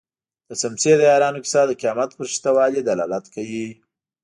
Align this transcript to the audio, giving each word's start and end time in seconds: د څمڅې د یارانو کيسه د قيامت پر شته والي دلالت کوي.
د 0.47 0.49
څمڅې 0.61 0.93
د 0.97 1.01
یارانو 1.11 1.43
کيسه 1.45 1.61
د 1.65 1.71
قيامت 1.81 2.09
پر 2.17 2.27
شته 2.35 2.49
والي 2.55 2.81
دلالت 2.83 3.25
کوي. 3.35 3.67